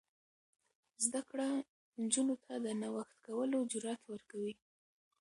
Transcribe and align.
زده 1.05 1.21
کړه 1.29 1.47
نجونو 2.03 2.35
ته 2.43 2.53
د 2.65 2.67
نوښت 2.81 3.17
کولو 3.27 3.57
جرات 3.71 4.01
ورکوي. 4.11 4.53